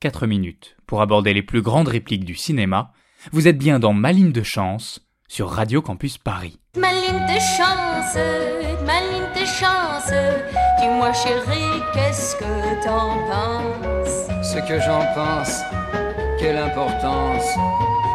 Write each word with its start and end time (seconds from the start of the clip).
4 0.00 0.26
minutes 0.26 0.76
pour 0.86 1.02
aborder 1.02 1.34
les 1.34 1.42
plus 1.42 1.60
grandes 1.60 1.88
répliques 1.88 2.24
du 2.24 2.34
cinéma. 2.34 2.92
Vous 3.32 3.48
êtes 3.48 3.58
bien 3.58 3.78
dans 3.78 3.92
Ma 3.92 4.12
ligne 4.12 4.32
de 4.32 4.42
chance 4.42 5.06
sur 5.28 5.50
Radio 5.50 5.82
Campus 5.82 6.16
Paris. 6.16 6.58
Ma 6.74 6.90
ligne 6.90 7.26
de 7.26 7.38
chance, 7.38 8.16
ma 8.86 8.98
ligne 9.02 9.28
de 9.38 9.44
chance. 9.44 10.10
Dis-moi 10.80 11.12
chérie, 11.12 11.82
qu'est-ce 11.92 12.34
que 12.36 12.82
t'en 12.82 13.14
penses? 13.28 14.28
Ce 14.42 14.58
que 14.66 14.80
j'en 14.80 15.04
pense, 15.14 15.60
quelle 16.38 16.56
importance. 16.56 17.44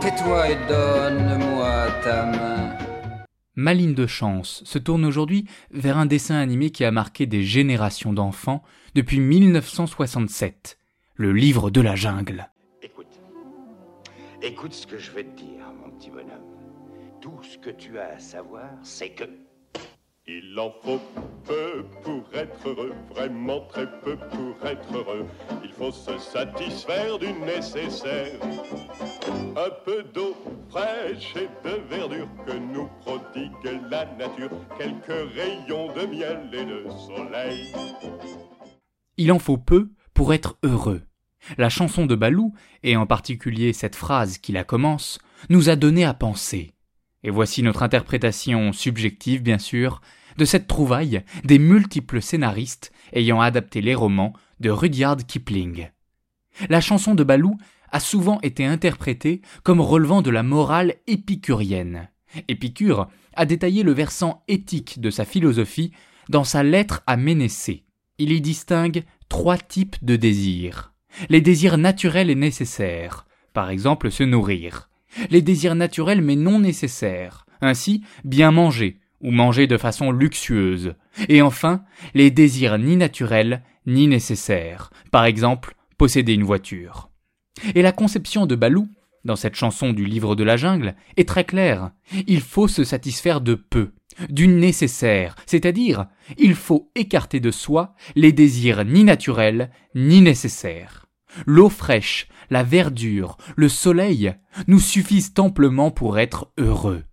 Tais-toi 0.00 0.52
et 0.52 0.56
donne-moi 0.66 1.88
ta 2.02 2.24
main. 2.24 2.74
Ma 3.54 3.74
ligne 3.74 3.94
de 3.94 4.06
chance 4.06 4.62
se 4.64 4.78
tourne 4.78 5.04
aujourd'hui 5.04 5.44
vers 5.72 5.98
un 5.98 6.06
dessin 6.06 6.36
animé 6.36 6.70
qui 6.70 6.86
a 6.86 6.90
marqué 6.90 7.26
des 7.26 7.42
générations 7.42 8.14
d'enfants 8.14 8.62
depuis 8.94 9.20
1967, 9.20 10.78
le 11.16 11.32
livre 11.32 11.70
de 11.70 11.80
la 11.80 11.96
jungle. 11.96 12.48
Écoute. 12.82 13.20
Écoute 14.42 14.74
ce 14.74 14.86
que 14.86 14.98
je 14.98 15.10
vais 15.10 15.24
te 15.24 15.40
dire, 15.40 15.64
mon 15.82 15.90
petit 15.90 16.10
bonhomme. 16.10 16.28
Tout 17.20 17.42
ce 17.42 17.56
que 17.56 17.70
tu 17.70 17.98
as 17.98 18.16
à 18.16 18.18
savoir, 18.18 18.68
c'est 18.82 19.10
que 19.10 19.24
Il 20.28 20.58
en 20.58 20.72
faut 20.82 21.00
peu 21.44 21.84
pour 22.02 22.24
être 22.34 22.68
heureux, 22.68 22.92
vraiment 23.10 23.60
très 23.66 23.86
peu 24.00 24.16
pour 24.16 24.68
être 24.68 24.94
heureux. 24.94 25.24
Il 25.64 25.70
faut 25.72 25.92
se 25.92 26.18
satisfaire 26.18 27.18
du 27.18 27.32
nécessaire. 27.32 28.38
Un 29.56 29.70
peu 29.84 30.02
d'eau 30.02 30.34
fraîche 30.68 31.34
et 31.36 31.48
de 31.66 31.76
verdure 31.88 32.28
que 32.44 32.52
nous 32.52 32.88
prodigue 33.00 33.80
la 33.88 34.04
nature, 34.16 34.50
quelques 34.76 35.32
rayons 35.34 35.94
de 35.94 36.06
miel 36.06 36.50
et 36.52 36.64
de 36.64 36.90
soleil. 36.90 37.72
Il 39.16 39.32
en 39.32 39.38
faut 39.38 39.58
peu 39.58 39.88
pour 40.16 40.32
être 40.32 40.56
heureux. 40.62 41.02
La 41.58 41.68
chanson 41.68 42.06
de 42.06 42.14
Balou, 42.14 42.54
et 42.82 42.96
en 42.96 43.06
particulier 43.06 43.74
cette 43.74 43.94
phrase 43.94 44.38
qui 44.38 44.50
la 44.50 44.64
commence, 44.64 45.18
nous 45.50 45.68
a 45.68 45.76
donné 45.76 46.04
à 46.04 46.14
penser. 46.14 46.72
Et 47.22 47.30
voici 47.30 47.62
notre 47.62 47.82
interprétation 47.82 48.72
subjective, 48.72 49.42
bien 49.42 49.58
sûr, 49.58 50.00
de 50.38 50.46
cette 50.46 50.66
trouvaille 50.66 51.22
des 51.44 51.58
multiples 51.58 52.22
scénaristes 52.22 52.92
ayant 53.12 53.42
adapté 53.42 53.82
les 53.82 53.94
romans 53.94 54.32
de 54.58 54.70
Rudyard 54.70 55.18
Kipling. 55.18 55.90
La 56.70 56.80
chanson 56.80 57.14
de 57.14 57.22
Balou 57.22 57.58
a 57.92 58.00
souvent 58.00 58.40
été 58.40 58.64
interprétée 58.64 59.42
comme 59.64 59.82
relevant 59.82 60.22
de 60.22 60.30
la 60.30 60.42
morale 60.42 60.94
épicurienne. 61.06 62.08
Épicure 62.48 63.08
a 63.34 63.44
détaillé 63.44 63.82
le 63.82 63.92
versant 63.92 64.42
éthique 64.48 64.98
de 64.98 65.10
sa 65.10 65.26
philosophie 65.26 65.92
dans 66.30 66.44
sa 66.44 66.62
lettre 66.62 67.02
à 67.06 67.18
Ménécée. 67.18 67.84
Il 68.18 68.32
y 68.32 68.40
distingue 68.40 69.04
trois 69.28 69.58
types 69.58 69.96
de 70.02 70.16
désirs. 70.16 70.92
Les 71.28 71.40
désirs 71.40 71.78
naturels 71.78 72.30
et 72.30 72.34
nécessaires, 72.34 73.26
par 73.52 73.70
exemple 73.70 74.10
se 74.10 74.22
nourrir. 74.22 74.88
Les 75.30 75.42
désirs 75.42 75.74
naturels 75.74 76.20
mais 76.20 76.36
non 76.36 76.58
nécessaires, 76.58 77.46
ainsi 77.60 78.02
bien 78.24 78.50
manger, 78.50 78.98
ou 79.20 79.30
manger 79.30 79.66
de 79.66 79.78
façon 79.78 80.10
luxueuse. 80.12 80.94
Et 81.28 81.42
enfin, 81.42 81.84
les 82.14 82.30
désirs 82.30 82.78
ni 82.78 82.96
naturels 82.96 83.62
ni 83.86 84.08
nécessaires, 84.08 84.90
par 85.10 85.24
exemple 85.24 85.74
posséder 85.96 86.34
une 86.34 86.44
voiture. 86.44 87.10
Et 87.74 87.82
la 87.82 87.92
conception 87.92 88.46
de 88.46 88.54
Balou, 88.54 88.88
dans 89.24 89.36
cette 89.36 89.54
chanson 89.54 89.92
du 89.92 90.04
livre 90.04 90.36
de 90.36 90.44
la 90.44 90.56
jungle, 90.56 90.94
est 91.16 91.28
très 91.28 91.44
claire. 91.44 91.90
Il 92.26 92.40
faut 92.40 92.68
se 92.68 92.84
satisfaire 92.84 93.40
de 93.40 93.54
peu, 93.54 93.92
du 94.28 94.48
nécessaire, 94.48 95.34
c'est-à-dire 95.46 96.06
il 96.38 96.54
faut 96.54 96.90
écarter 96.94 97.40
de 97.40 97.50
soi 97.50 97.94
les 98.14 98.32
désirs 98.32 98.84
ni 98.84 99.04
naturels 99.04 99.70
ni 99.94 100.20
nécessaires. 100.20 101.06
L'eau 101.44 101.68
fraîche, 101.68 102.28
la 102.50 102.62
verdure, 102.62 103.36
le 103.56 103.68
soleil 103.68 104.34
nous 104.68 104.80
suffisent 104.80 105.34
amplement 105.38 105.90
pour 105.90 106.18
être 106.18 106.52
heureux. 106.58 107.04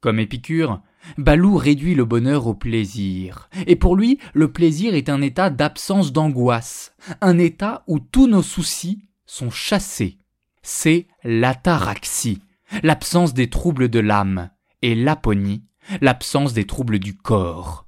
Comme 0.00 0.18
Épicure, 0.18 0.82
Balou 1.16 1.56
réduit 1.56 1.94
le 1.94 2.04
bonheur 2.04 2.46
au 2.46 2.54
plaisir. 2.54 3.48
Et 3.66 3.76
pour 3.76 3.96
lui, 3.96 4.18
le 4.34 4.52
plaisir 4.52 4.94
est 4.94 5.08
un 5.08 5.22
état 5.22 5.50
d'absence 5.50 6.12
d'angoisse, 6.12 6.94
un 7.20 7.38
état 7.38 7.84
où 7.86 7.98
tous 7.98 8.26
nos 8.26 8.42
soucis 8.42 9.02
sont 9.26 9.50
chassés. 9.50 10.18
C'est 10.62 11.06
l'ataraxie, 11.24 12.42
l'absence 12.82 13.32
des 13.32 13.48
troubles 13.48 13.88
de 13.88 14.00
l'âme, 14.00 14.50
et 14.82 14.94
l'aponie, 14.94 15.64
l'absence 16.00 16.52
des 16.52 16.66
troubles 16.66 16.98
du 16.98 17.16
corps. 17.16 17.86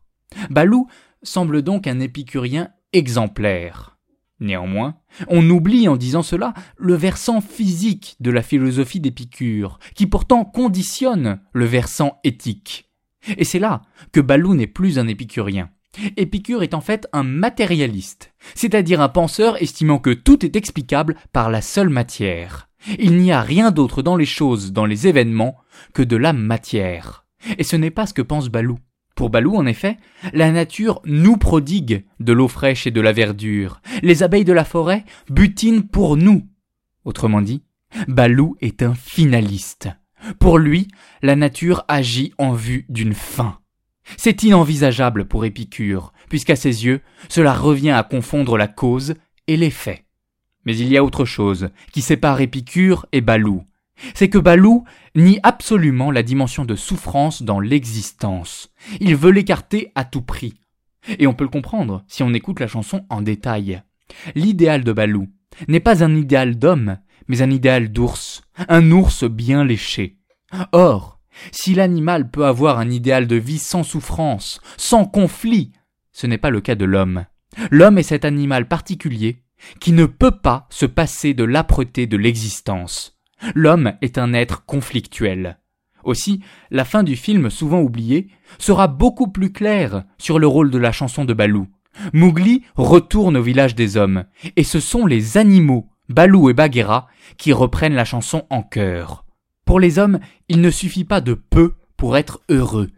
Balou 0.50 0.86
semble 1.22 1.62
donc 1.62 1.86
un 1.86 2.00
épicurien 2.00 2.70
exemplaire. 2.92 3.98
Néanmoins, 4.40 4.96
on 5.28 5.48
oublie 5.50 5.86
en 5.86 5.96
disant 5.96 6.22
cela 6.22 6.54
le 6.78 6.94
versant 6.94 7.42
physique 7.42 8.16
de 8.20 8.30
la 8.30 8.42
philosophie 8.42 9.00
d'Épicure, 9.00 9.78
qui 9.94 10.06
pourtant 10.06 10.44
conditionne 10.44 11.40
le 11.52 11.66
versant 11.66 12.18
éthique. 12.24 12.90
Et 13.36 13.44
c'est 13.44 13.58
là 13.58 13.82
que 14.12 14.20
Balou 14.20 14.54
n'est 14.54 14.66
plus 14.66 14.98
un 14.98 15.06
épicurien. 15.08 15.70
Épicure 16.16 16.62
est 16.62 16.72
en 16.72 16.80
fait 16.80 17.06
un 17.12 17.24
matérialiste, 17.24 18.32
c'est-à-dire 18.54 19.00
un 19.00 19.08
penseur 19.08 19.60
estimant 19.60 19.98
que 19.98 20.10
tout 20.10 20.44
est 20.44 20.56
explicable 20.56 21.16
par 21.32 21.50
la 21.50 21.60
seule 21.60 21.90
matière. 21.90 22.68
Il 22.98 23.16
n'y 23.16 23.32
a 23.32 23.42
rien 23.42 23.70
d'autre 23.70 24.00
dans 24.00 24.16
les 24.16 24.24
choses, 24.24 24.72
dans 24.72 24.86
les 24.86 25.06
événements, 25.06 25.58
que 25.92 26.02
de 26.02 26.16
la 26.16 26.32
matière. 26.32 27.26
Et 27.58 27.64
ce 27.64 27.76
n'est 27.76 27.90
pas 27.90 28.06
ce 28.06 28.14
que 28.14 28.22
pense 28.22 28.48
Balou. 28.48 28.78
Pour 29.14 29.30
Balou, 29.30 29.56
en 29.56 29.66
effet, 29.66 29.98
la 30.32 30.50
nature 30.50 31.02
nous 31.04 31.36
prodigue 31.36 32.04
de 32.20 32.32
l'eau 32.32 32.48
fraîche 32.48 32.86
et 32.86 32.90
de 32.90 33.00
la 33.00 33.12
verdure. 33.12 33.82
Les 34.02 34.22
abeilles 34.22 34.44
de 34.44 34.52
la 34.52 34.64
forêt 34.64 35.04
butinent 35.28 35.82
pour 35.82 36.16
nous. 36.16 36.48
Autrement 37.04 37.42
dit, 37.42 37.62
Balou 38.08 38.56
est 38.60 38.82
un 38.82 38.94
finaliste. 38.94 39.88
Pour 40.38 40.58
lui, 40.58 40.88
la 41.22 41.36
nature 41.36 41.84
agit 41.88 42.32
en 42.38 42.52
vue 42.52 42.86
d'une 42.88 43.14
fin. 43.14 43.58
C'est 44.16 44.42
inenvisageable 44.42 45.26
pour 45.26 45.44
Épicure, 45.44 46.12
puisqu'à 46.28 46.56
ses 46.56 46.84
yeux, 46.84 47.00
cela 47.28 47.52
revient 47.52 47.90
à 47.90 48.02
confondre 48.02 48.56
la 48.56 48.68
cause 48.68 49.14
et 49.46 49.56
l'effet. 49.56 50.04
Mais 50.64 50.76
il 50.76 50.88
y 50.88 50.96
a 50.96 51.04
autre 51.04 51.24
chose 51.24 51.70
qui 51.92 52.02
sépare 52.02 52.40
Épicure 52.40 53.06
et 53.12 53.20
Balou. 53.20 53.64
C'est 54.14 54.28
que 54.28 54.38
Balou 54.38 54.84
nie 55.14 55.40
absolument 55.42 56.10
la 56.10 56.22
dimension 56.22 56.64
de 56.64 56.76
souffrance 56.76 57.42
dans 57.42 57.60
l'existence. 57.60 58.72
Il 59.00 59.16
veut 59.16 59.30
l'écarter 59.30 59.92
à 59.94 60.04
tout 60.04 60.22
prix. 60.22 60.54
Et 61.18 61.26
on 61.26 61.34
peut 61.34 61.44
le 61.44 61.50
comprendre 61.50 62.04
si 62.08 62.22
on 62.22 62.34
écoute 62.34 62.60
la 62.60 62.66
chanson 62.66 63.04
en 63.08 63.22
détail. 63.22 63.82
L'idéal 64.34 64.84
de 64.84 64.92
Balou 64.92 65.28
n'est 65.68 65.80
pas 65.80 66.04
un 66.04 66.14
idéal 66.14 66.58
d'homme, 66.58 66.98
mais 67.28 67.42
un 67.42 67.50
idéal 67.50 67.90
d'ours, 67.90 68.42
un 68.68 68.90
ours 68.90 69.24
bien 69.24 69.64
léché. 69.64 70.18
Or, 70.72 71.20
si 71.52 71.74
l'animal 71.74 72.30
peut 72.30 72.46
avoir 72.46 72.78
un 72.78 72.90
idéal 72.90 73.26
de 73.26 73.36
vie 73.36 73.58
sans 73.58 73.82
souffrance, 73.82 74.60
sans 74.76 75.04
conflit, 75.04 75.72
ce 76.12 76.26
n'est 76.26 76.38
pas 76.38 76.50
le 76.50 76.60
cas 76.60 76.74
de 76.74 76.84
l'homme. 76.84 77.24
L'homme 77.70 77.98
est 77.98 78.04
cet 78.04 78.24
animal 78.24 78.68
particulier 78.68 79.42
qui 79.80 79.92
ne 79.92 80.06
peut 80.06 80.38
pas 80.38 80.66
se 80.70 80.86
passer 80.86 81.34
de 81.34 81.44
l'âpreté 81.44 82.06
de 82.06 82.16
l'existence. 82.16 83.19
L'homme 83.54 83.94
est 84.02 84.18
un 84.18 84.32
être 84.32 84.64
conflictuel. 84.64 85.58
Aussi, 86.04 86.40
la 86.70 86.84
fin 86.84 87.02
du 87.02 87.16
film, 87.16 87.50
souvent 87.50 87.80
oubliée, 87.80 88.28
sera 88.58 88.88
beaucoup 88.88 89.28
plus 89.28 89.52
claire 89.52 90.04
sur 90.18 90.38
le 90.38 90.46
rôle 90.46 90.70
de 90.70 90.78
la 90.78 90.92
chanson 90.92 91.24
de 91.24 91.34
Balou. 91.34 91.68
Mowgli 92.12 92.62
retourne 92.76 93.36
au 93.36 93.42
village 93.42 93.74
des 93.74 93.96
hommes, 93.96 94.24
et 94.56 94.64
ce 94.64 94.80
sont 94.80 95.06
les 95.06 95.36
animaux, 95.36 95.88
Balou 96.08 96.48
et 96.48 96.54
Bagheera, 96.54 97.08
qui 97.36 97.52
reprennent 97.52 97.94
la 97.94 98.04
chanson 98.04 98.46
en 98.50 98.62
chœur. 98.62 99.24
Pour 99.64 99.80
les 99.80 99.98
hommes, 99.98 100.20
il 100.48 100.60
ne 100.60 100.70
suffit 100.70 101.04
pas 101.04 101.20
de 101.20 101.34
peu 101.34 101.74
pour 101.96 102.16
être 102.16 102.40
heureux. 102.48 102.88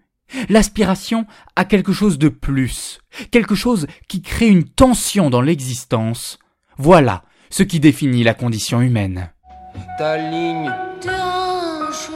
L'aspiration 0.49 1.27
a 1.57 1.65
quelque 1.65 1.93
chose 1.93 2.19
de 2.19 2.29
plus, 2.29 3.01
quelque 3.31 3.55
chose 3.55 3.87
qui 4.09 4.23
crée 4.23 4.49
une 4.49 4.65
tension 4.65 5.29
dans 5.29 5.43
l'existence. 5.43 6.39
Voilà 6.79 7.25
ce 7.51 7.63
qui 7.63 7.81
définit 7.81 8.23
la 8.23 8.33
condition 8.33 8.81
humaine 8.81 9.31
ta 9.99 10.17
ligne. 10.17 10.71
De 11.03 11.11
hanche, 11.11 12.11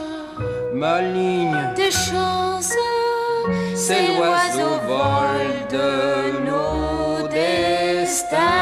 ma 0.73 1.01
ligne. 1.01 1.73
De 1.75 1.89
chance, 1.91 2.73
c'est 3.75 4.07
l'oiseau 4.17 4.75
vol 4.87 5.47
de 5.71 5.89
nos 6.45 7.27
destins. 7.27 8.56